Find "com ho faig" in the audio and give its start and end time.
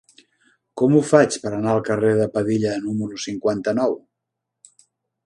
0.81-1.35